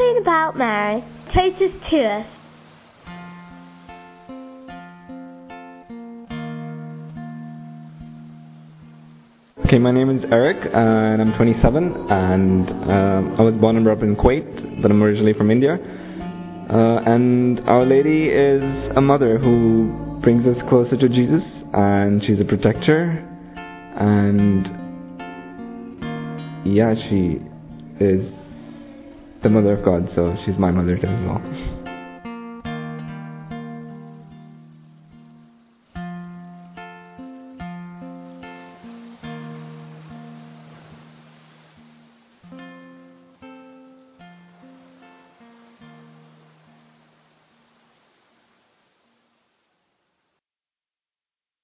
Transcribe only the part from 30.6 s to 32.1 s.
mother too as well.